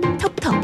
[0.16, 0.54] 톡톡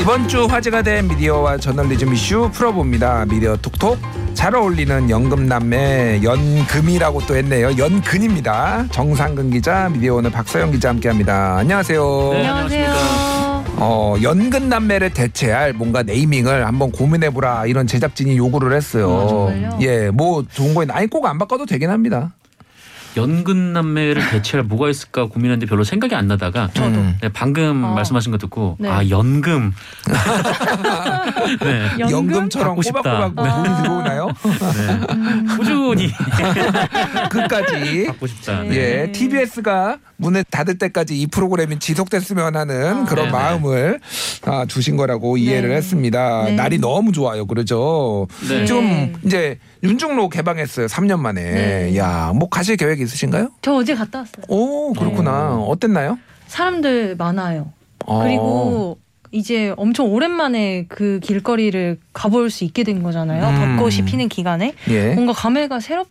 [0.00, 3.26] 이번 주 화제가 된 미디어와 저널리즘 이슈 풀어봅니다.
[3.26, 3.98] 미디어 톡톡
[4.34, 7.76] 잘 어울리는 연금남매 연금이라고 또 했네요.
[7.78, 8.86] 연근입니다.
[8.90, 11.58] 정상근 기자, 미디어 오늘 박서영 기자 함께합니다.
[11.58, 12.30] 안녕하세요.
[12.32, 12.38] 네.
[12.48, 12.94] 안녕하세요.
[13.80, 19.20] 어, 연근 남매를 대체할 뭔가 네이밍을 한번 고민해보라 이런 제작진이 요구를 했어요.
[19.20, 19.78] 아, 정말요?
[19.82, 22.32] 예, 뭐 좋은 거에 아니 꼭 안 바꿔도 되긴 합니다.
[23.16, 26.96] 연근 남매를 대체할 뭐가 있을까 고민했는데 별로 생각이 안 나다가 저도.
[27.20, 27.94] 네, 방금 어.
[27.94, 28.88] 말씀하신 거 듣고 네.
[28.88, 29.72] 아 연금
[31.60, 32.48] 네, 연금?
[32.48, 33.02] 처럼 받고 싶다.
[33.02, 33.62] 꼬박꼬박 뭐 아.
[33.62, 34.26] 돈이 들어오나요?
[34.26, 35.56] 네.
[35.56, 36.12] 꾸준히
[37.30, 38.06] 끝까지.
[38.06, 38.62] 받고 싶다.
[38.62, 38.68] 네.
[38.68, 38.76] 네.
[39.08, 43.04] 예, TBS가 문을 닫을 때까지 이 프로그램이 지속됐으면 하는 아.
[43.04, 43.30] 그런 네네.
[43.30, 44.00] 마음을
[44.44, 45.76] 아, 주신 거라고 이해를 네.
[45.76, 46.44] 했습니다.
[46.44, 46.52] 네.
[46.52, 47.46] 날이 너무 좋아요.
[47.46, 48.26] 그러죠.
[48.48, 48.64] 네.
[48.66, 50.86] 좀 이제 윤중로 개방했어요.
[50.86, 51.40] 3년 만에.
[51.42, 51.96] 네.
[51.96, 53.50] 야, 뭐 가실 계획 있으신가요?
[53.62, 54.44] 저 어제 갔다 왔어요.
[54.48, 55.56] 오, 그렇구나.
[55.56, 55.64] 네.
[55.68, 56.18] 어땠나요?
[56.48, 57.72] 사람들 많아요.
[58.04, 58.22] 어.
[58.24, 58.98] 그리고
[59.30, 63.46] 이제 엄청 오랜만에 그 길거리를 가볼 수 있게 된 거잖아요.
[63.46, 63.76] 음.
[63.76, 65.14] 벚꽃이 피는 기간에 예.
[65.14, 66.08] 뭔가 감회가 새롭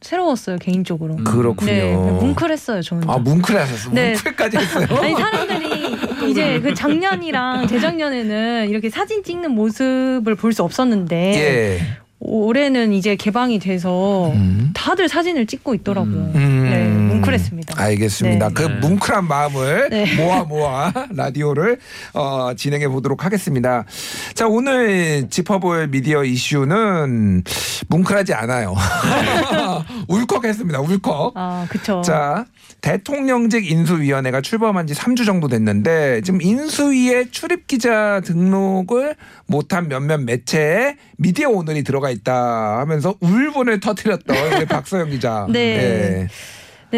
[0.00, 1.14] 새로웠어요 개인적으로.
[1.14, 1.24] 음.
[1.24, 1.70] 그렇군요.
[1.72, 3.08] 네, 뭉클했어요 저는.
[3.08, 3.94] 아, 뭉클 하셨어요.
[3.94, 4.12] 네.
[4.14, 4.86] 뭉클까지 했어요.
[4.98, 11.80] 아니 사람들이 이제 그 작년이랑 재작년에는 이렇게 사진 찍는 모습을 볼 수 없었는데 예.
[12.18, 14.70] 올해는 이제 개방이 돼서 음.
[14.74, 16.32] 다들 사진을 찍고 있더라고요.
[16.34, 16.59] 음.
[16.70, 17.80] 네, 뭉클했습니다.
[17.82, 18.48] 알겠습니다.
[18.48, 18.54] 네.
[18.54, 18.74] 그 네.
[18.76, 20.16] 뭉클한 마음을 네.
[20.16, 21.78] 모아 모아 라디오를
[22.14, 23.84] 어, 진행해 보도록 하겠습니다.
[24.34, 27.44] 자 오늘 짚어볼 미디어 이슈는
[27.88, 28.74] 뭉클하지 않아요.
[30.08, 30.80] 울컥했습니다.
[30.80, 31.32] 울컥.
[31.36, 32.02] 아 그쵸.
[32.04, 32.44] 자
[32.80, 40.96] 대통령직 인수위원회가 출범한 지 3주 정도 됐는데 지금 인수위에 출입 기자 등록을 못한 몇몇 매체에
[41.16, 45.46] 미디어 오늘이 들어가 있다 하면서 울분을 터뜨렸던 우리 박서영 기자.
[45.50, 45.76] 네.
[45.76, 46.28] 네,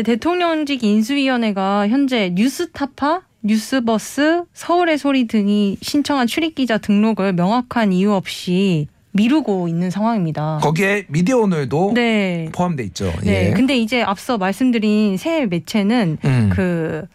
[0.00, 9.68] 대통령직 인수위원회가 현재 뉴스타파, 뉴스버스, 서울의 소리 등이 신청한 출입기자 등록을 명확한 이유 없이 미루고
[9.68, 10.60] 있는 상황입니다.
[10.62, 12.48] 거기에 미디어 오늘도 네.
[12.52, 13.12] 포함돼 있죠.
[13.22, 13.48] 네.
[13.48, 13.52] 예.
[13.52, 16.50] 근데 이제 앞서 말씀드린 새 매체는 음.
[16.52, 17.06] 그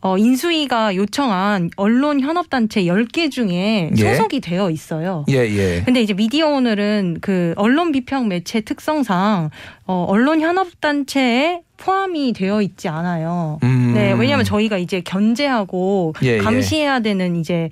[0.00, 4.14] 어, 인수위가 요청한 언론 현업단체 10개 중에 예.
[4.14, 5.24] 소속이 되어 있어요.
[5.28, 5.82] 예, 예.
[5.84, 9.50] 근데 이제 미디어 오늘은 그 언론 비평 매체 특성상
[9.86, 13.58] 어, 언론 현업단체에 포함이 되어 있지 않아요.
[13.64, 13.92] 음.
[13.94, 16.38] 네, 왜냐하면 저희가 이제 견제하고 예, 예.
[16.38, 17.70] 감시해야 되는 이제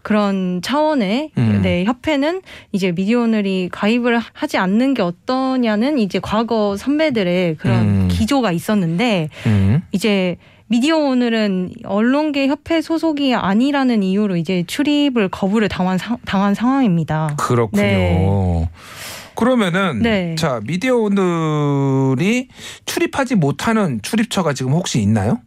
[0.00, 1.60] 그런 차원의 음.
[1.62, 2.40] 네, 협회는
[2.72, 8.08] 이제 미디어 오늘이 가입을 하지 않는 게 어떠냐는 이제 과거 선배들의 그런 음.
[8.08, 9.82] 기조가 있었는데 음.
[9.90, 10.36] 이제
[10.68, 17.36] 미디어 오늘은 언론계 협회 소속이 아니라는 이유로 이제 출입을 거부를 당한, 상- 당한 상황입니다.
[17.38, 17.82] 그렇군요.
[17.82, 18.68] 네.
[19.36, 20.34] 그러면은 네.
[20.36, 22.48] 자 미디어 오늘이
[22.86, 25.40] 출입하지 못하는 출입처가 지금 혹시 있나요?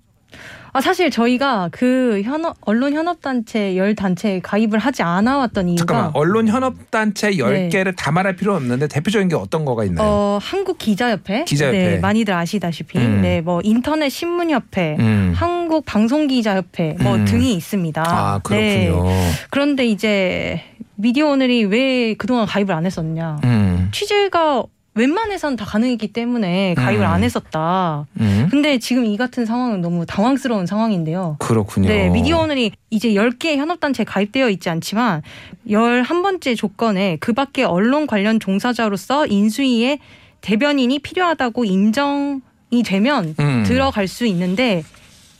[0.72, 6.12] 아, 사실 저희가 그 현업, 언론 현업단체 열 단체에 가입을 하지 않아 왔던 이유가 잠깐만
[6.14, 7.38] 언론 현업 단체 네.
[7.70, 10.08] 10개를 다 말할 필요 없는데 대표적인 게 어떤 거가 있나요?
[10.08, 11.78] 어, 한국 기자협회, 기자협회.
[11.78, 13.22] 네, 많이들 아시다시피, 음.
[13.22, 15.34] 네, 뭐 인터넷 신문협회, 음.
[15.36, 17.26] 한국 방송기자협회 뭐 음.
[17.26, 18.04] 등이 있습니다.
[18.06, 18.90] 아 네.
[18.90, 19.10] 그렇군요.
[19.50, 20.62] 그런데 이제
[20.96, 23.40] 미디어 오늘이 왜 그동안 가입을 안 했었냐?
[23.44, 23.90] 음.
[23.92, 24.64] 취재가
[24.96, 27.10] 웬만해선 다 가능했기 때문에 가입을 음.
[27.10, 28.06] 안 했었다.
[28.20, 28.48] 음.
[28.50, 31.38] 근데 지금 이 같은 상황은 너무 당황스러운 상황인데요.
[31.40, 31.88] 그렇군요.
[31.88, 35.22] 네, 미디어 오늘이 이제 10개의 현업단체에 가입되어 있지 않지만
[35.68, 40.00] 11번째 조건에 그 밖에 언론 관련 종사자로서 인수위에
[40.42, 43.64] 대변인이 필요하다고 인정이 되면 음.
[43.66, 44.84] 들어갈 수 있는데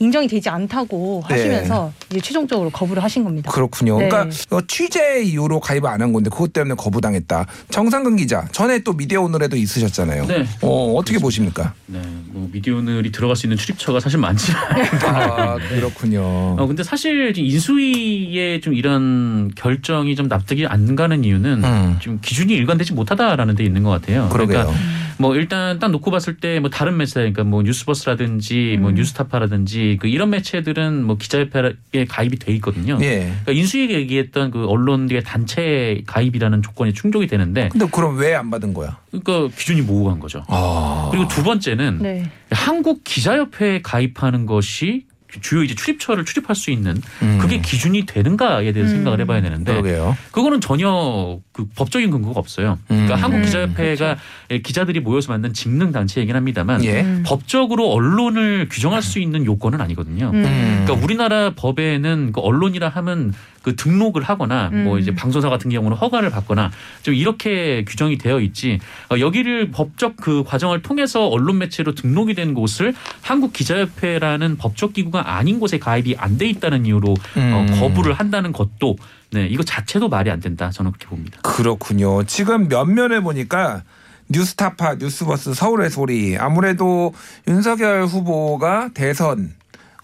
[0.00, 1.34] 인정이 되지 않다고 네.
[1.34, 3.50] 하시면서 이제 최종적으로 거부를 하신 겁니다.
[3.50, 3.98] 그렇군요.
[3.98, 4.08] 네.
[4.08, 7.46] 그러니까 어, 취재 이유로 가입 안한 건데 그것 때문에 거부당했다.
[7.68, 10.26] 정상근 기자 전에 또 미디어 오늘에도 있으셨잖아요.
[10.26, 10.46] 네.
[10.62, 11.74] 어, 어떻게 보십니까?
[11.84, 14.88] 네, 뭐 미디어 오늘이 들어갈 수 있는 출입처가 사실 많지 않아요.
[15.04, 16.22] 아 그렇군요.
[16.58, 21.96] 어, 근데 사실 지금 인수위의 좀 이런 결정이 좀 납득이 안 가는 이유는 음.
[22.00, 24.30] 좀 기준이 일관되지 못하다라는 데 있는 것 같아요.
[24.30, 24.64] 그러게요.
[24.64, 24.80] 그러니까
[25.20, 28.94] 뭐 일단 딱 놓고 봤을 때 뭐 다른 매체 그러니까 뭐 뉴스버스라든지 뭐 음.
[28.96, 32.98] 뉴스타파라든지 그 이런 매체들은 뭐 기자협회에 가입이 돼 있거든요.
[33.02, 33.18] 예.
[33.44, 38.72] 그러니까 인수위가 얘기했던 그 언론계 단체 가입이라는 조건이 충족이 되는데 근데 그럼 왜 안 받은
[38.74, 38.98] 거야?
[39.10, 40.44] 그러니까 기준이 모호한 거죠.
[40.48, 41.08] 아.
[41.10, 42.30] 그리고 두 번째는 네.
[42.50, 45.04] 한국 기자협회에 가입하는 것이
[45.40, 47.38] 주요 이제 출입처를 출입할 수 있는 음.
[47.40, 48.96] 그게 기준이 되는가에 대해서 음.
[48.96, 50.16] 생각을 해봐야 되는데 그러게요.
[50.32, 52.78] 그거는 전혀 그 법적인 근거가 없어요.
[52.88, 53.22] 그러니까 음.
[53.22, 54.16] 한국 음, 기자협회가
[54.62, 57.02] 기자들이 모여서 만든 직능 단체이긴 합니다만 예.
[57.02, 57.22] 음.
[57.26, 60.30] 법적으로 언론을 규정할 수 있는 요건은 아니거든요.
[60.32, 60.42] 음.
[60.84, 65.00] 그러니까 우리나라 법에는 그 언론이라 하면 그 등록을 하거나 뭐 음.
[65.00, 66.70] 이제 방송사 같은 경우는 허가를 받거나
[67.02, 68.78] 좀 이렇게 규정이 되어 있지
[69.10, 75.19] 어, 여기를 법적 그 과정을 통해서 언론 매체로 등록이 된 곳을 한국 기자협회라는 법적 기구가
[75.20, 77.76] 아닌 곳에 가입이 안 돼 있다는 이유로 어, 음.
[77.78, 78.96] 거부를 한다는 것도
[79.32, 81.38] 네 이거 자체도 말이 안 된다 저는 그렇게 봅니다.
[81.42, 82.22] 그렇군요.
[82.24, 83.82] 지금 면면을 보니까
[84.28, 87.12] 뉴스타파, 뉴스버스, 서울의 소리 아무래도
[87.48, 89.52] 윤석열 후보가 대선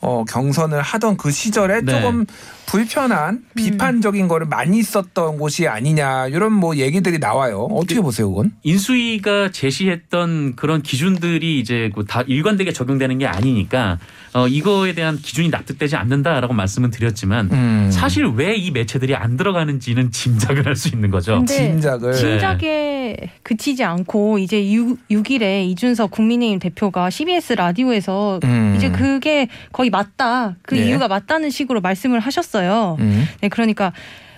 [0.00, 1.92] 어, 경선을 하던 그 시절에 네.
[1.92, 2.26] 조금
[2.66, 7.68] 불편한 비판적인 거를 많이 썼던 곳이 아니냐 이런 뭐 얘기들이 나와요.
[7.70, 8.52] 어떻게 보세요, 그건?
[8.64, 13.98] 인수위가 제시했던 그런 기준들이 이제 그다 일관되게 적용되는 게 아니니까
[14.34, 17.90] 어, 이거에 대한 기준이 납득되지 않는다라고 말씀은 드렸지만 음.
[17.92, 21.42] 사실 왜 이 매체들이 안 들어가는지는 짐작을 할 수 있는 거죠.
[21.46, 28.74] 짐작을 짐작에 그치지 않고 이제 6, 6일에 이준석 국민의힘 대표가 CBS 라디오에서 음.
[28.76, 30.56] 이제 그게 거의 맞다.
[30.62, 30.86] 그 네.
[30.86, 32.96] 이유가 맞다는 식으로 말씀을 하셨어요.
[33.00, 33.24] 음.
[33.40, 33.92] 네, 그러니까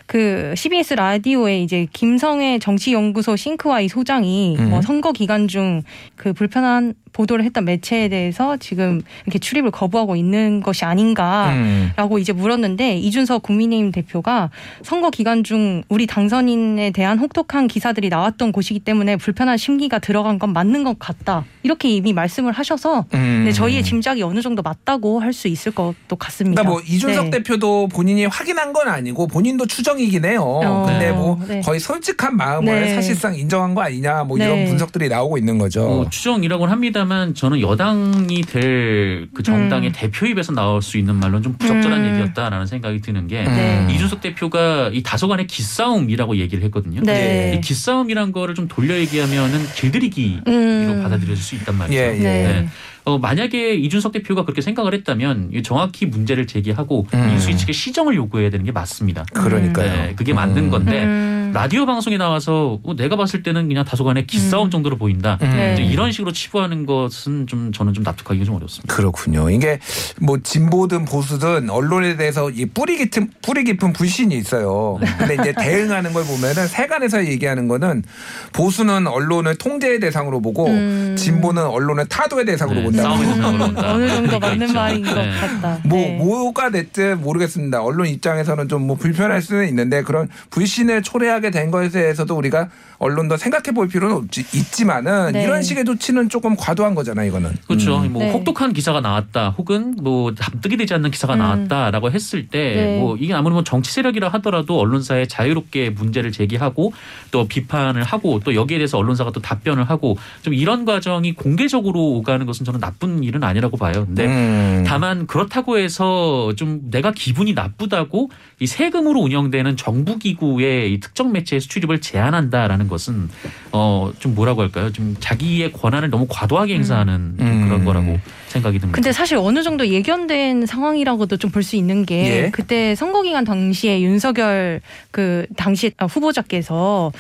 [0.07, 4.71] 그 CBS 라디오에 이제 김성애 정치연구소 싱크와이 소장이 음.
[4.71, 5.83] 뭐 선거 기간 중
[6.17, 11.51] 그 불편한 보도를 했던 매체에 대해서 지금 이렇게 출입을 거부하고 있는 것이 아닌가.
[11.53, 11.93] 음.
[11.97, 14.51] 라고 이제 물었는데 이준석 국민의힘 대표가
[14.83, 20.53] 선거 기간 중 우리 당선인에 대한 혹독한 기사들이 나왔던 곳이기 때문에 불편한 심기가 들어간 건
[20.53, 21.45] 맞는 것 같다.
[21.63, 23.43] 이렇게 이미 말씀을 하셔서 음.
[23.47, 26.63] 네, 저희의 짐작이 어느 정도 맞다고 할 수 있을 것도 같습니다.
[26.63, 27.31] 그러니까 뭐 이준석 네.
[27.31, 30.43] 대표도 본인이 확인한 건 아니고 본인도 추정이긴 해요.
[30.43, 31.61] 어, 근데 뭐 네.
[31.61, 32.95] 거의 솔직한 마음을 네.
[32.95, 34.65] 사실상 인정한 거 아니냐 뭐 이런 네.
[34.67, 35.87] 분석들이 나오고 있는 거죠.
[35.87, 39.93] 뭐 추정이라고는 합니다 만 저는 여당이 될 그 정당의 음.
[39.95, 42.11] 대표 입에서 나올 수 있는 말로는 좀 부적절한 음.
[42.13, 43.81] 얘기였다라는 생각이 드는 게 네.
[43.81, 43.91] 음.
[43.91, 47.01] 이준석 대표가 이 다소간의 기싸움이라고 얘기를 했거든요.
[47.03, 47.55] 네.
[47.57, 51.01] 이 기싸움이란 거를 좀 돌려 얘기하면은 길들이기로 음.
[51.03, 51.99] 받아들여질 수 있단 말이죠.
[51.99, 52.19] 예, 예.
[52.19, 52.69] 네.
[53.05, 57.31] 어, 만약에 이준석 대표가 그렇게 생각을 했다면 이 정확히 문제를 제기하고 음.
[57.31, 59.25] 인수위 측에 시정을 요구해야 되는 게 맞습니다.
[59.33, 59.91] 그러니까요.
[59.91, 60.71] 네, 그게 맞는 음.
[60.71, 61.48] 건데 음.
[61.59, 64.71] 라디오 방송에 나와서 어, 내가 봤을 때는 그냥 다소간의 기싸움 음.
[64.71, 65.39] 정도로 보인다.
[65.43, 65.51] 음.
[65.51, 65.77] 네.
[65.91, 68.95] 이런 식으로 치부하는 것은 좀 저는 좀 납득하기가 좀 어렵습니다.
[68.95, 69.51] 그렇군요.
[69.51, 69.81] 이게
[70.21, 75.01] 뭐 진보든 보수든 언론에 대해서 이 뿌리 깊은 뿌리 깊은 불신이 있어요.
[75.19, 78.05] 근데 이제 대응하는 걸 보면은 세간에서 얘기하는 거는
[78.53, 81.17] 보수는 언론을 통제의 대상으로 보고 음.
[81.19, 83.03] 진보는 언론을 타도의 대상으로 네, 본다.
[83.03, 83.93] 싸움의 대상으로 본다.
[83.95, 84.75] 어느 정도 그러니까 맞는 있죠.
[84.79, 85.31] 말인 것 네.
[85.41, 85.79] 같다.
[85.85, 86.17] 뭐 네.
[86.19, 87.83] 뭐가 됐든 모르겠습니다.
[87.83, 92.69] 언론 입장에서는 좀 뭐 불편할 수는 있는데 그런 불신을 초래하게 된 것에 대해서도 우리가
[92.99, 95.45] 언론도 생각해 볼 필요는 없지, 있지만은 네.
[95.45, 97.53] 이런 식의 조치는 조금 과도한 거잖아 이거는.
[97.67, 98.01] 그렇죠.
[98.01, 98.13] 음.
[98.13, 98.33] 뭐 네.
[98.33, 101.39] 혹독한 기사가 나왔다, 혹은 뭐 납득이 되지 않는 기사가 음.
[101.39, 102.99] 나왔다라고 했을 때, 네.
[102.99, 106.93] 뭐 이게 아무리 뭐 정치 세력이라 하더라도 언론사에 자유롭게 문제를 제기하고
[107.31, 112.45] 또 비판을 하고 또 여기에 대해서 언론사가 또 답변을 하고 좀 이런 과정이 공개적으로 오가는
[112.47, 114.07] 것은 저는 나쁜 일은 아니라고 봐요.
[114.07, 114.85] 근데 음.
[114.87, 118.31] 다만 그렇다고 해서 좀 내가 기분이 나쁘다고
[118.61, 123.29] 이 세금으로 운영되는 정부 기구의 이 특정 매체의 수출입을 제한한다라는 것은
[123.73, 124.91] 어 좀 뭐라고 할까요?
[124.93, 127.65] 좀 자기의 권한을 너무 과도하게 행사하는 좀 음.
[127.69, 128.95] 그런 거라고 생각이 듭니다.
[128.95, 132.51] 근데 사실 어느 정도 예견된 상황이라고도 좀 볼 수 있는 게 예.
[132.51, 134.81] 그때 선거 기간 당시에 윤석열
[135.11, 137.13] 그 당시 아, 후보자께서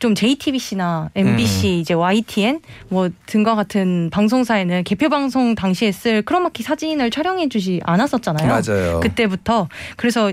[0.00, 7.10] 좀 JTBC나 MBC 이제 YTN 뭐 등과 같은 방송사에는 개표 방송 당시에 쓸 크로마키 사진을
[7.10, 8.46] 촬영해 주지 않았었잖아요.
[8.48, 9.00] 맞아요.
[9.00, 10.32] 그때부터 그래서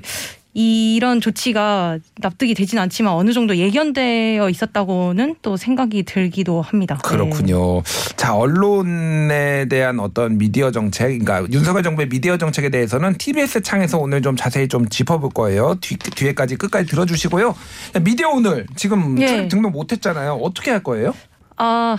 [0.53, 6.95] 이런 조치가 납득이 되진 않지만 어느 정도 예견되어 있었다고는 또 생각이 들기도 합니다.
[6.95, 7.09] 네.
[7.09, 7.83] 그렇군요.
[8.18, 14.21] 자, 언론에 대한 어떤 미디어 정책, 그러니까 윤석열 정부의 미디어 정책에 대해서는 TBS 창에서 오늘
[14.21, 15.75] 좀 자세히 좀 짚어볼 거예요.
[15.80, 17.56] 뒤, 뒤에까지 끝까지 들어주시고요.
[18.04, 19.28] 미디어 오늘 지금 예.
[19.28, 20.33] 출입 등록 못했잖아요.
[20.33, 21.14] 어떻게 할 거예요?
[21.56, 21.97] 아,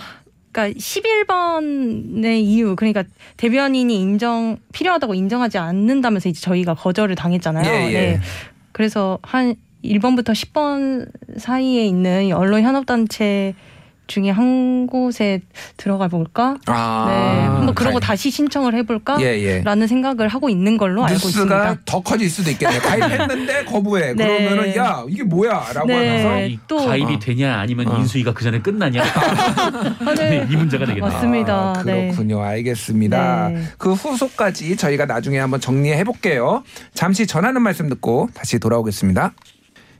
[0.53, 3.05] 그러니까 11번의 이유, 그러니까
[3.38, 7.65] 대변인이 인정 필요하다고 인정하지 않는다면서 이제 저희가 거절을 당했잖아요.
[7.67, 7.93] 예, 예.
[7.93, 8.21] 네.
[8.73, 13.55] 그래서 한 1번부터 10번 사이에 있는 이 언론 현업 단체
[14.09, 15.40] 중에 한 곳에
[15.76, 16.56] 들어가 볼까?
[16.66, 17.47] 아, 네.
[17.47, 18.02] 한번 그러고 가입.
[18.09, 19.16] 다시 신청을 해볼까?
[19.21, 19.62] 예, 예.
[19.62, 21.76] 라는 생각을 하고 있는 걸로 알고 뉴스가 있습니다.
[21.87, 22.80] 더 커질 수도 있겠네요.
[22.82, 24.14] 가입했는데 거부해.
[24.14, 24.47] 네.
[24.49, 25.94] 그러면은 야 이게 뭐야 라고 네.
[26.21, 27.18] 하면서 이 또- 가입이 어.
[27.18, 27.97] 되냐 아니면 어.
[27.99, 30.47] 인수위가 그 전에 끝나냐 아, 네.
[30.50, 31.11] 이 문제가 되겠네요.
[31.12, 31.54] 맞습니다.
[31.76, 32.09] 아, 네.
[32.09, 32.42] 그렇군요.
[32.42, 33.49] 알겠습니다.
[33.49, 33.62] 네.
[33.78, 36.64] 그 후속까지 저희가 나중에 한번 정리해 볼게요.
[36.92, 39.32] 잠시 전하는 말씀 듣고 다시 돌아오겠습니다.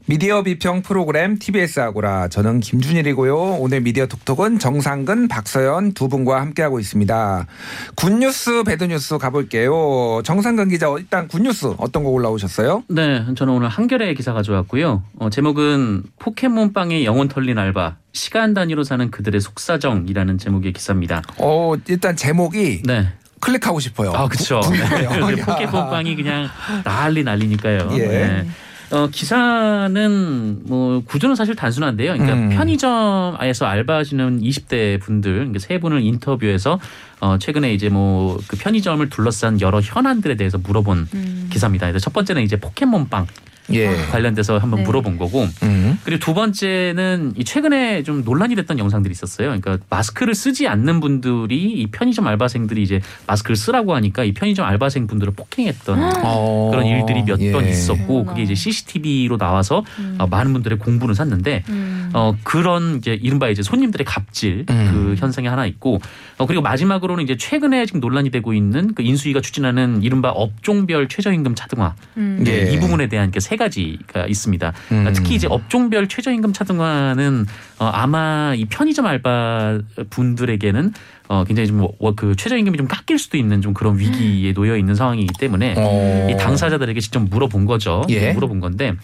[0.07, 3.37] 미디어 비평 프로그램 TBS 아고라 저는 김준일이고요.
[3.61, 7.47] 오늘 미디어 톡톡은 정상근, 박서연 두 분과 함께하고 있습니다.
[7.95, 10.21] 굿뉴스, 배드뉴스 가볼게요.
[10.25, 12.83] 정상근 기자 일단 굿뉴스 어떤 거 올라오셨어요?
[12.89, 15.05] 네, 저는 오늘 한겨레 기사 가져왔고요.
[15.19, 21.23] 어, 제목은 포켓몬빵의 영혼 털린 알바 시간 단위로 사는 그들의 속사정이라는 제목의 기사입니다.
[21.39, 23.09] 어 일단 제목이 네.
[23.41, 24.13] 클릭하고 싶어요.
[24.13, 24.61] 아, 그렇죠.
[25.45, 26.49] 포켓몬빵이 그냥
[26.85, 27.89] 난리 난리니까요.
[27.93, 27.99] 예.
[27.99, 28.49] 네.
[28.93, 32.13] 어, 기사는 뭐 구조는 사실 단순한데요.
[32.13, 32.49] 그러니까 음.
[32.51, 36.79] 편의점에서 알바하시는 20대 분들 그러니까 세 분을 인터뷰해서
[37.21, 41.49] 어, 최근에 이제 뭐 그 편의점을 둘러싼 여러 현안들에 대해서 물어본 음.
[41.51, 41.87] 기사입니다.
[41.87, 43.27] 그래서 첫 번째는 이제 포켓몬빵
[43.71, 43.95] 예.
[44.11, 44.87] 관련돼서 한번 네.
[44.87, 45.99] 물어본 거고 음.
[46.05, 49.49] 그리고 두 번째는 이 최근에 좀 논란이 됐던 영상들이 있었어요.
[49.49, 55.07] 그러니까 마스크를 쓰지 않는 분들이 이 편의점 알바생들이 이제 마스크를 쓰라고 하니까 이 편의점 알바생
[55.07, 56.69] 분들을 폭행했던 어.
[56.71, 57.71] 그런 일들이 몇번 예.
[57.71, 58.23] 있었고.
[58.25, 60.17] 그게 이제 CCTV로 나와서 음.
[60.19, 62.11] 어, 많은 분들의 공분을 샀는데 음.
[62.15, 64.91] 어 그런 이제 이른바 이제 손님들의 갑질 음.
[64.93, 66.01] 그 현상이 하나 있고
[66.39, 71.55] 어 그리고 마지막으로는 이제 최근에 지금 논란이 되고 있는 그 인수위가 추진하는 이른바 업종별 최저임금
[71.55, 72.45] 차등화 음.
[72.47, 72.71] 예.
[72.73, 74.73] 이 부분에 대한 그세 가지가 있습니다.
[74.93, 75.13] 음.
[75.15, 77.45] 특히 이제 업종별 최저임금 차등화는
[77.79, 80.95] 어, 아마 이 편의점 알바 분들에게는
[81.29, 85.75] 어, 굉장히 좀그 최저임금이 좀 깎일 수도 있는 좀 그런 위기에 놓여 있는 상황이기 때문에
[85.77, 86.29] 어.
[86.31, 88.05] 이 당사자들에게 직접 물어본 거죠.
[88.09, 88.33] 예.
[88.33, 88.95] 물어본 건데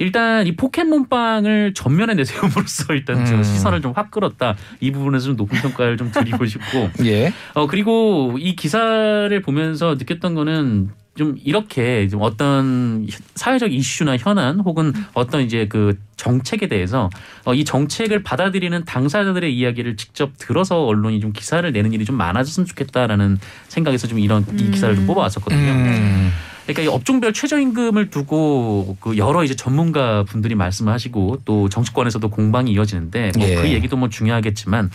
[0.00, 3.42] 일단 이 포켓몬빵을 전면에 내세움으로써 일단 음.
[3.44, 4.56] 시선을 좀 확 끌었다.
[4.80, 7.32] 이 부분에서 좀 높은 평가를 좀 드리고 싶고 예.
[7.54, 14.92] 어 그리고 이 기사를 보면서 느꼈던 거는 좀 이렇게 좀 어떤 사회적 이슈나 현안 혹은
[15.14, 17.10] 어떤 이제 그 정책에 대해서
[17.44, 22.66] 어, 이 정책을 받아들이는 당사자들의 이야기를 직접 들어서 언론이 좀 기사를 내는 일이 좀 많아졌으면
[22.66, 25.06] 좋겠다라는 생각에서 좀 이런 이 기사를 좀 음.
[25.08, 25.60] 뽑아왔었거든요.
[25.60, 26.30] 음.
[26.68, 32.70] 그러니까 이 업종별 최저임금을 두고 그 여러 이제 전문가 분들이 말씀을 하시고 또 정치권에서도 공방이
[32.72, 33.54] 이어지는데 뭐 예.
[33.56, 34.90] 그 얘기도 뭐 중요하겠지만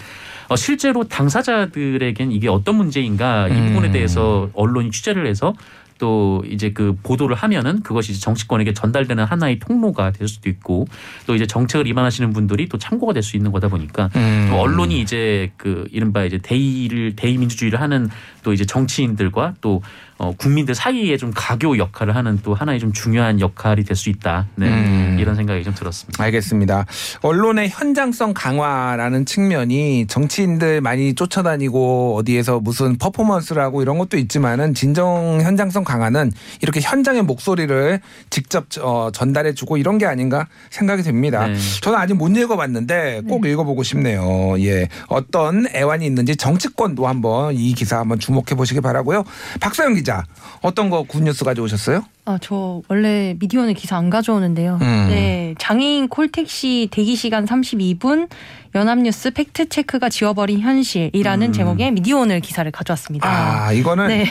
[0.50, 3.68] 어, 실제로 당사자들에겐 이게 어떤 문제인가 이 음.
[3.70, 5.56] 부분에 대해서 언론이 취재를 해서
[6.04, 10.86] 또 이제 그 보도를 하면은 그것이 정치권에게 전달되는 하나의 통로가 될 수도 있고
[11.26, 14.48] 또 이제 정책을 입안하시는 분들이 또 참고가 될 수 있는 거다 보니까 음.
[14.50, 18.10] 또 언론이 이제 그 이른바 이제 대의를 대의 민주주의를 하는
[18.44, 19.82] 또 이제 정치인들과 또
[20.18, 24.48] 어, 국민들 사이에 좀 가교 역할을 하는 또 하나의 좀 중요한 역할이 될 수 있다.
[24.56, 24.68] 네.
[24.68, 25.18] 음.
[25.20, 26.22] 이런 생각이 좀 들었습니다.
[26.24, 26.86] 알겠습니다.
[27.22, 35.40] 언론의 현장성 강화라는 측면이 정치인들 많이 쫓아다니고 어디에서 무슨 퍼포먼스를 하고 이런 것도 있지만은 진정
[35.42, 36.32] 현장성 강화 는
[36.62, 41.48] 이렇게 현장의 목소리를 직접 어, 전달해주고 이런 게 아닌가 생각이 듭니다.
[41.48, 41.56] 네.
[41.82, 44.56] 저는 아직 못 읽어봤는데 꼭 읽어보고 싶네요.
[44.60, 49.24] 예, 어떤 애환이 있는지 정치권도 한번 이 기사 한번 주목해 보시기 바라고요.
[49.62, 50.26] 박서영 기자,
[50.62, 52.04] 어떤 거 good news 가져오셨어요?
[52.26, 54.80] 아, 저 원래 미디어는 기사 안 가져오는데요.
[54.82, 55.08] 음.
[55.10, 58.30] 네, 장애인 콜택시 대기 시간 32분
[58.76, 61.54] 연합뉴스 팩트 체크가 지워버린 현실이라는 음.
[61.54, 63.28] 제목의 미디어오늘 기사를 가져왔습니다.
[63.28, 64.26] 아, 이거는 네,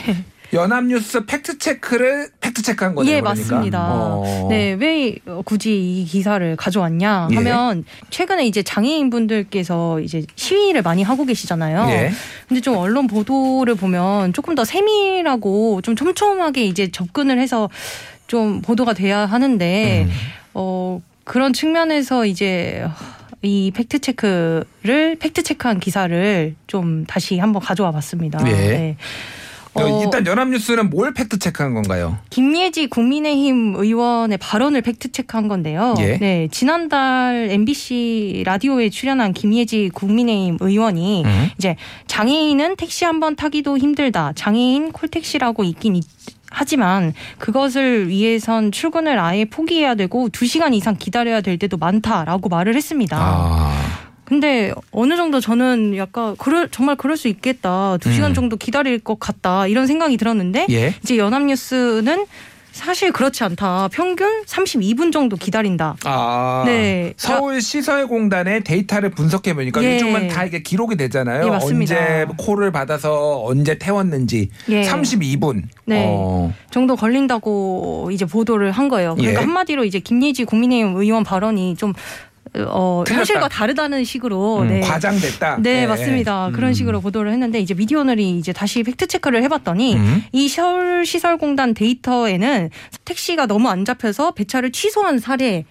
[0.53, 3.15] 연합뉴스 팩트 체크를 팩트 체크한 거네요.
[3.15, 3.41] 예, 그러니까.
[3.41, 3.87] 맞습니다.
[3.91, 4.47] 어.
[4.49, 7.35] 네, 왜 굳이 이 기사를 가져왔냐 예.
[7.35, 11.89] 하면 최근에 이제 장애인 분들께서 이제 시위를 많이 하고 계시잖아요.
[11.89, 12.11] 예.
[12.47, 17.69] 근데 좀 언론 보도를 보면 조금 더 세밀하고 좀 촘촘하게 이제 접근을 해서
[18.27, 20.11] 좀 보도가 돼야 하는데 음.
[20.53, 22.85] 어 그런 측면에서 이제
[23.41, 28.41] 이 팩트 체크를 팩트 체크한 기사를 좀 다시 한번 가져와 봤습니다.
[28.43, 28.95] 네.
[29.75, 32.17] 어, 어, 일단 연합뉴스는 뭘 팩트 체크한 건가요?
[32.29, 35.95] 김예지 국민의힘 의원의 발언을 팩트 체크한 건데요.
[35.99, 36.17] 예.
[36.19, 41.49] 네, 지난달 MBC 라디오에 출연한 김예지 국민의힘 의원이 음.
[41.57, 41.75] 이제
[42.07, 44.33] 장애인은 택시 한 번 타기도 힘들다.
[44.35, 46.03] 장애인 콜택시라고 있긴 있,
[46.51, 52.75] 하지만 그것을 위해선 출근을 아예 포기해야 되고 두 시간 이상 기다려야 될 때도 많다라고 말을
[52.75, 53.17] 했습니다.
[53.19, 54.02] 아.
[54.33, 57.97] 근데 어느 정도 저는 약간 그럴 정말 그럴 수 있겠다.
[58.01, 58.33] 두 시간 음.
[58.33, 59.67] 정도 기다릴 것 같다.
[59.67, 60.95] 이런 생각이 들었는데 예.
[61.03, 62.25] 이제 연합뉴스는
[62.71, 63.89] 사실 그렇지 않다.
[63.91, 65.97] 평균 32분 정도 기다린다.
[66.05, 66.63] 아.
[66.65, 67.13] 네.
[67.15, 69.93] 서울 시설공단의 데이터를 분석해 보니까 예.
[69.93, 71.45] 요즘은 다 이게 기록이 되잖아요.
[71.45, 71.95] 예, 맞습니다.
[71.95, 74.81] 언제 콜을 받아서 언제 태웠는지 예.
[74.81, 75.61] 32분.
[75.85, 76.05] 네.
[76.07, 76.51] 어.
[76.71, 79.13] 정도 걸린다고 이제 보도를 한 거예요.
[79.13, 79.45] 그러니까 예.
[79.45, 81.93] 한마디로 이제 김예지 국민의힘 의원 발언이 좀
[82.67, 83.03] 어.
[83.07, 84.79] 현실과 다르다는 식으로 음, 네.
[84.81, 85.57] 과장됐다.
[85.59, 86.51] 네, 예, 맞습니다.
[86.53, 86.73] 그런 음.
[86.73, 90.23] 식으로 보도를 했는데 이제 미디어오늘이 이제 다시 팩트 체크를 해봤더니 음.
[90.31, 92.69] 이 서울 시설공단 데이터에는
[93.05, 95.65] 택시가 너무 안 잡혀서 배차를 취소한 사례,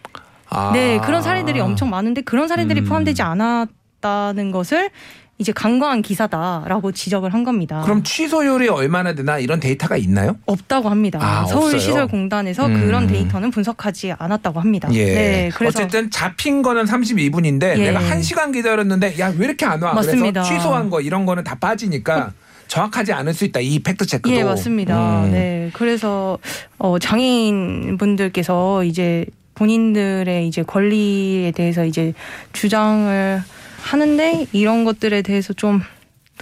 [0.48, 0.72] 아.
[0.74, 2.84] 네 그런 사례들이 엄청 많은데 그런 사례들이 음.
[2.86, 4.90] 포함되지 않았다는 것을
[5.38, 7.80] 이제 간과한 기사다라고 지적을 한 겁니다.
[7.84, 10.36] 그럼 취소율이 얼마나 되나 이런 데이터가 있나요?
[10.46, 11.18] 없다고 합니다.
[11.20, 12.86] 아, 서울시설공단에서 음.
[12.86, 14.88] 그런 데이터는 분석하지 않았다고 합니다.
[14.92, 15.04] 예.
[15.04, 17.90] 네, 그래서 어쨌든 잡힌 거는 32분인데 예.
[17.90, 19.94] 내가 1시간 기다렸는데 야 왜 이렇게 안 와?
[19.94, 20.42] 맞습니다.
[20.42, 22.32] 그래서 취소한 거 이런 거는 다 빠지니까
[22.68, 23.60] 정확하지 않을 수 있다.
[23.60, 24.34] 이 팩트 체크도.
[24.34, 25.24] 예, 맞습니다.
[25.24, 25.32] 음.
[25.32, 25.70] 네.
[25.72, 26.38] 그래서
[26.78, 29.24] 어 장애인 분들께서 이제
[29.54, 32.12] 본인들의 이제 권리에 대해서 이제
[32.52, 33.42] 주장을
[33.82, 35.82] 하는데 이런 것들에 대해서 좀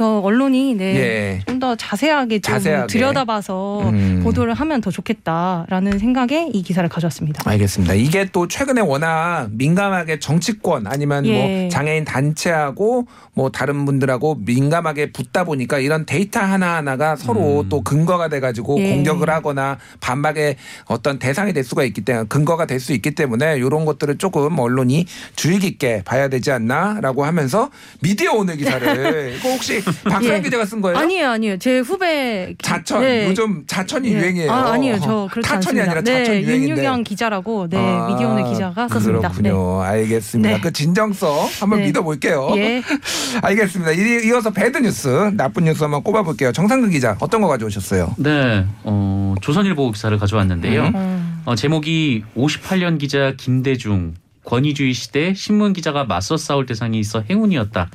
[0.01, 0.97] 더 언론이 네.
[0.97, 1.41] 예.
[1.47, 2.87] 좀더 자세하게 좀 자세하게.
[2.87, 4.21] 들여다봐서 음.
[4.25, 7.43] 보도를 하면 더 좋겠다라는 생각에 이 기사를 가져왔습니다.
[7.45, 7.93] 알겠습니다.
[7.93, 11.61] 이게 또 최근에 워낙 민감하게 정치권 아니면 예.
[11.61, 17.69] 뭐 장애인 단체하고 뭐 다른 분들하고 민감하게 붙다 보니까 이런 데이터 하나하나가 서로 음.
[17.69, 18.95] 또 근거가 돼 가지고 예.
[18.95, 23.85] 공격을 하거나 반박의 어떤 대상이 될 수가 있기 때문에 근거가 될 수 있기 때문에 이런
[23.85, 25.05] 것들을 조금 언론이
[25.37, 27.69] 주의 깊게 봐야 되지 않나라고 하면서
[28.01, 30.41] 미디어 오늘 기사를 이거 혹시 박서영 예.
[30.43, 30.97] 기자가 쓴 거예요?
[30.99, 31.59] 아니에요, 아니에요.
[31.59, 33.29] 제 후배 기- 자천 네.
[33.29, 34.13] 요즘 자천이 예.
[34.13, 34.51] 유행이에요.
[34.53, 34.99] 아, 아니에요.
[35.01, 35.83] 저 그렇지 타천이 않습니다.
[35.85, 36.71] 아니라 네, 자천 유행인데.
[36.71, 39.29] 윤유경 기자라고 네, 아, 미디어오늘 기자가 썼습니다.
[39.31, 39.83] 그렇군요.
[39.83, 40.49] 알겠습니다.
[40.51, 40.61] 네.
[40.61, 41.87] 그 진정성 한번 네.
[41.87, 42.51] 믿어볼게요.
[42.57, 42.83] 예.
[43.43, 43.93] 알겠습니다.
[43.93, 46.53] 이- 이어서 배드 뉴스, 나쁜 뉴스 한번 꼽아볼게요.
[46.53, 48.15] 정상근 기자, 어떤 거 가져오셨어요?
[48.19, 50.83] 네, 어, 조선일보 기사를 가져왔는데요.
[50.87, 50.95] 음.
[50.95, 51.43] 음.
[51.47, 57.89] 어, 제목이 58년 기자 김대중 권위주의 시대 신문 기자가 맞서 싸울 대상이 있어 행운이었다.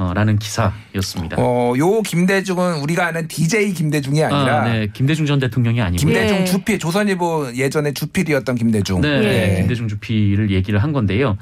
[0.00, 1.36] 어, 라는 기사였습니다.
[1.38, 6.38] 어, 요 김대중은 우리가 아는 DJ 김대중이 아니라 아, 네, 김대중 전 대통령이 아니고 김대중
[6.38, 6.44] 예.
[6.46, 9.02] 주필, 조선일보 예전에 주필이었던 김대중.
[9.02, 9.08] 네,
[9.52, 9.56] 예.
[9.58, 11.36] 김대중 주필을 얘기를 한 건데요.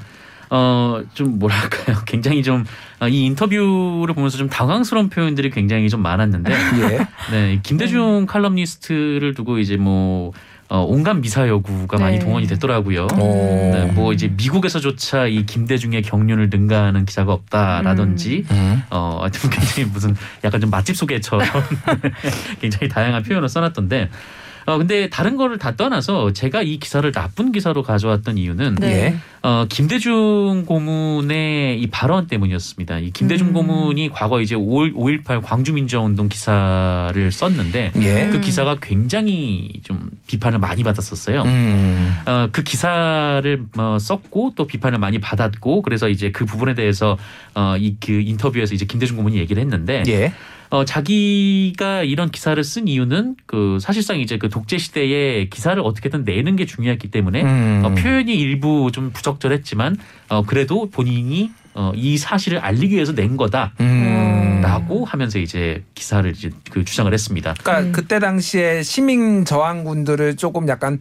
[0.49, 1.99] 어, 좀 뭐랄까요.
[2.05, 2.65] 굉장히 좀,
[2.99, 7.07] 아, 이 인터뷰를 보면서 좀 당황스러운 표현들이 굉장히 좀 많았는데, 예.
[7.31, 10.33] 네, 이 김대중 칼럼니스트를 두고 이제 뭐,
[10.69, 12.03] 어, 온갖 미사여구가 네.
[12.03, 13.07] 많이 동원이 됐더라고요.
[13.13, 13.17] 오.
[13.17, 18.83] 네, 뭐 이제 미국에서조차 이 김대중의 경륜을 능가하는 기사가 없다라든지, 음.
[18.91, 21.47] 어, 하여튼 굉장히 무슨 약간 좀 맛집 소개처럼
[22.61, 24.09] 굉장히 다양한 표현을 써놨던데,
[24.65, 28.87] 어, 근데 다른 거를 다 떠나서 제가 이 기사를 나쁜 기사로 가져왔던 이유는 네.
[28.87, 29.15] 예.
[29.41, 32.99] 어, 김대중 고문의 이 발언 때문이었습니다.
[32.99, 33.53] 이 김대중 음.
[33.53, 38.29] 고문이 과거 이제 5.18 광주민주화운동 기사를 썼는데 예.
[38.31, 41.43] 그 기사가 굉장히 좀 비판을 많이 받았었어요.
[41.43, 42.15] 음.
[42.25, 47.17] 어, 그 기사를 어, 썼고 또 비판을 많이 받았고 그래서 이제 그 부분에 대해서
[47.53, 50.33] 어, 이 그 인터뷰에서 이제 김대중 고문이 얘기를 했는데 예.
[50.69, 56.55] 어, 자기가 이런 기사를 쓴 이유는 그 사실상 이제 그 독재 시대에 기사를 어떻게든 내는
[56.55, 57.81] 게 중요했기 때문에 음.
[57.83, 59.97] 어, 표현이 일부 좀 부적절했지만
[60.29, 65.03] 어, 그래도 본인이 어, 이 사실을 알리기 위해서 낸 거다라고 음.
[65.07, 67.55] 하면서 이제 기사를 이제 그 주장을 했습니다.
[67.59, 67.91] 그러니까 음.
[67.91, 70.99] 그때 당시에 시민 저항군들을 조금 약간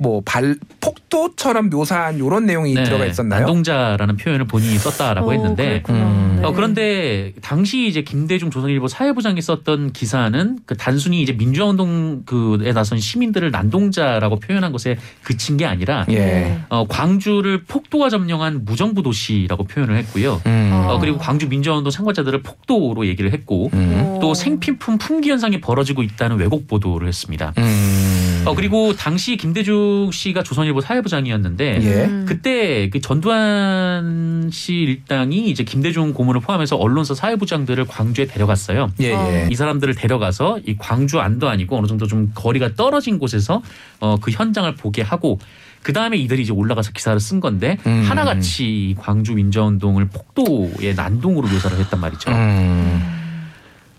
[0.00, 3.40] 뭐 발 폭도처럼 묘사한 이런 내용이 들어가 있었나요?
[3.40, 3.46] 네.
[3.46, 5.82] 난동자라는 표현을 본인이 썼다라고 어, 했는데.
[5.88, 6.38] 음.
[6.40, 6.44] 네.
[6.44, 12.98] 어, 그런데 당시 이제 김대중 조선일보 사회부장이 썼던 기사는 그 단순히 이제 민주화운동 그에 나선
[12.98, 16.60] 시민들을 난동자라고 표현한 것에 그친 게 아니라 예.
[16.68, 20.40] 어, 광주를 폭도가 점령한 무정부 도시라고 표현을 했고요.
[20.46, 20.70] 음.
[20.72, 20.94] 어.
[20.94, 23.92] 어, 그리고 광주 민주화운동 참가자들을 폭도로 얘기를 했고 음.
[23.96, 24.18] 어.
[24.20, 27.52] 또 생필품 품귀 현상이 벌어지고 있다는 왜곡 보도를 했습니다.
[27.58, 28.27] 음.
[28.46, 32.04] 어, 그리고 당시 김대중 씨가 조선일보 사회부장이었는데 예.
[32.04, 32.24] 음.
[32.28, 38.90] 그때 그 전두환 씨 일당이 이제 김대중 고문을 포함해서 언론사 사회부장들을 광주에 데려갔어요.
[39.00, 39.48] 예, 예.
[39.50, 43.62] 이 사람들을 데려가서 이 광주 안도 아니고 어느 정도 좀 거리가 떨어진 곳에서
[44.00, 45.38] 어 그 현장을 보게 하고
[45.82, 48.04] 그 다음에 이들이 이제 올라가서 기사를 쓴 건데 음.
[48.06, 52.30] 하나같이 이 광주 민주화운동을 폭도의 난동으로 묘사를 했단 말이죠.
[52.30, 53.17] 음.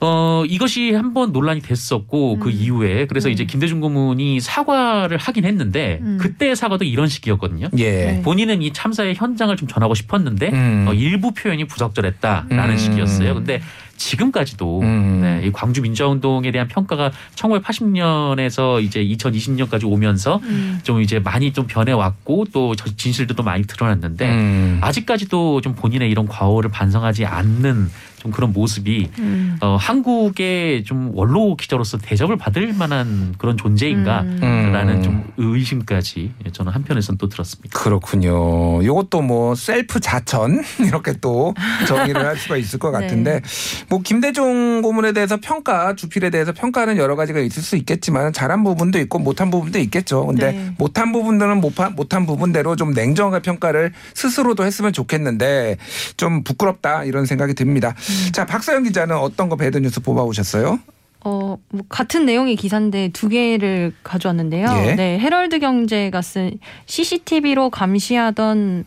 [0.01, 2.53] 어 이것이 한 번 논란이 됐었고 그 음.
[2.53, 3.33] 이후에 그래서 음.
[3.33, 6.17] 이제 김대중 고문이 사과를 하긴 했는데 음.
[6.21, 7.67] 그때의 사과도 이런 식이었거든요.
[7.79, 7.91] 예.
[8.05, 8.21] 네.
[8.21, 10.85] 본인은 이 참사의 현장을 좀 전하고 싶었는데 음.
[10.87, 12.77] 어, 일부 표현이 부적절했다라는 음.
[12.77, 13.33] 식이었어요.
[13.33, 13.61] 근데
[13.97, 15.19] 지금까지도 음.
[15.21, 20.79] 네, 이 광주 민주화운동에 대한 평가가 1980년에서 이제 2020년까지 오면서 음.
[20.83, 24.77] 좀 이제 많이 좀 변해왔고 또 저- 진실들도 많이 드러났는데 음.
[24.81, 29.57] 아직까지도 좀 본인의 이런 과오를 반성하지 않는 좀 그런 모습이 음.
[29.61, 34.21] 어, 한국의 좀 원로 기자로서 대접을 받을 만한 그런 존재인가?
[34.21, 34.71] 음.
[34.71, 37.77] 라는 좀 의심까지 저는 한편에선 또 들었습니다.
[37.79, 38.81] 그렇군요.
[38.81, 41.53] 이것도 뭐 셀프 자천 이렇게 또
[41.87, 42.99] 정의를 할 수가 있을 것 네.
[42.99, 43.41] 같은데
[43.89, 48.99] 뭐 김대중 고문에 대해서 평가 주필에 대해서 평가는 여러 가지가 있을 수 있겠지만 잘한 부분도
[48.99, 50.25] 있고 못한 부분도 있겠죠.
[50.25, 50.75] 근데 네.
[50.77, 55.77] 못한 부분들은 못한, 못한 부분대로 좀 냉정한 평가를 스스로도 했으면 좋겠는데
[56.17, 57.95] 좀 부끄럽다 이런 생각이 듭니다.
[58.09, 58.31] 음.
[58.31, 60.79] 자 박서영 기자는 어떤 거 배드 뉴스 뽑아오셨어요?
[61.25, 64.67] 어, 뭐 같은 내용의 기사인데 두 개를 가져왔는데요.
[64.85, 64.95] 예.
[64.95, 68.85] 네, 헤럴드 경제가 쓴 CCTV로 감시하던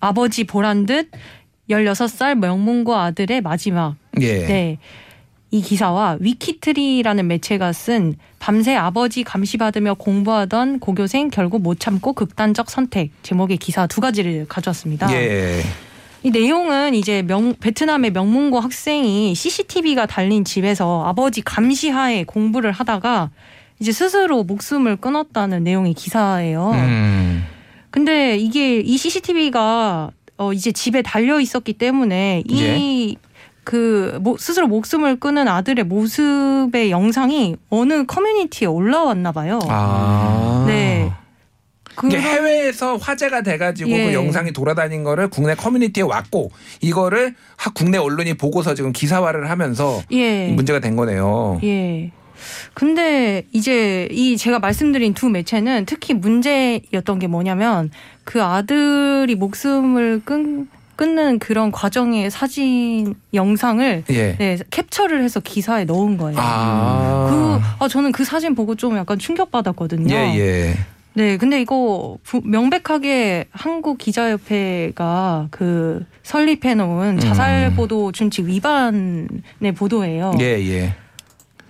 [0.00, 1.10] 아버지 보란 듯
[1.68, 3.96] 16살 명문고 아들의 마지막.
[4.20, 4.46] 예.
[4.46, 4.78] 네.
[5.50, 13.10] 이 기사와 위키트리라는 매체가 쓴 밤새 아버지 감시받으며 공부하던 고교생 결국 못 참고 극단적 선택
[13.22, 15.10] 제목의 기사 두 가지를 가져왔습니다.
[15.12, 15.62] 예.
[16.22, 23.30] 이 내용은 이제 명, 베트남의 명문고 학생이 CCTV가 달린 집에서 아버지 감시하에 공부를 하다가
[23.80, 26.72] 이제 스스로 목숨을 끊었다는 내용의 기사예요.
[26.74, 27.44] 음.
[27.90, 35.84] 근데 이게 이 CCTV가 어 이제 집에 달려 있었기 때문에 이그 스스로 목숨을 끊은 아들의
[35.84, 39.58] 모습의 영상이 어느 커뮤니티에 올라왔나 봐요.
[39.68, 40.64] 아.
[40.66, 40.87] 네.
[41.98, 44.04] 그런- 해외에서 화제가 돼가지고 예.
[44.06, 50.00] 그 영상이 돌아다닌 거를 국내 커뮤니티에 왔고 이거를 하- 국내 언론이 보고서 지금 기사화를 하면서
[50.12, 50.48] 예.
[50.48, 51.60] 문제가 된 거네요.
[51.64, 52.10] 예.
[52.74, 57.90] 근데 이제 이 제가 말씀드린 두 매체는 특히 문제였던 게 뭐냐면
[58.24, 64.36] 그 아들이 목숨을 끊, 끊는 그런 과정의 사진 영상을 예.
[64.36, 66.38] 네, 캡처를 해서 기사에 넣은 거예요.
[66.40, 67.26] 아.
[67.78, 70.14] 그, 아, 저는 그 사진 보고 좀 약간 충격받았거든요.
[70.14, 70.74] 예, 예.
[71.18, 80.30] 네, 근데 이거 부- 명백하게 한국 기자협회가 그 설립해 놓은 자살 보도 준칙 위반의 보도예요.
[80.36, 80.40] 음.
[80.40, 80.94] 예, 예.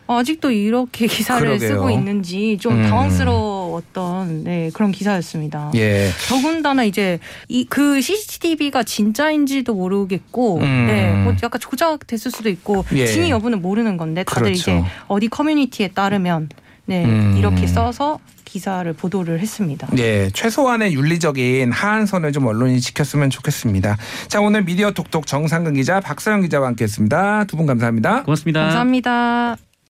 [0.06, 1.68] 아직도 이렇게 기사를 그러게요.
[1.68, 2.82] 쓰고 있는지 좀 음.
[2.90, 5.70] 당황스러웠던 네, 그런 기사였습니다.
[5.76, 6.08] 예.
[6.28, 10.86] 더군다나 이제 이 그 CCTV가 진짜인지도 모르겠고, 음.
[10.86, 13.06] 네, 뭐 약간 조작됐을 수도 있고 예.
[13.06, 14.60] 진위 여부는 모르는 건데 다들 그렇죠.
[14.60, 16.50] 이제 어디 커뮤니티에 따르면
[16.86, 17.34] 네 음.
[17.38, 19.86] 이렇게 써서 기사를 보도를 했습니다.
[19.98, 23.96] 예, 최소한의 윤리적인 하한선을 좀 언론이 지켰으면 좋겠습니다.
[24.28, 27.44] 자, 오늘 미디어 톡톡 정상근 기자, 박서영 기자와 함께했습니다.
[27.44, 28.22] 두 분 감사합니다.
[28.22, 28.60] 고맙습니다.
[28.62, 29.67] 감사합니다.